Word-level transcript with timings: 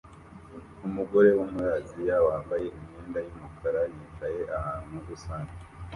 Umugore 0.87 1.29
wo 1.37 1.45
muri 1.51 1.69
Aziya 1.79 2.17
wambaye 2.27 2.65
imyenda 2.79 3.19
yumukara 3.25 3.81
yicaye 3.93 4.41
ahantu 4.57 4.93
rusange 5.07 5.55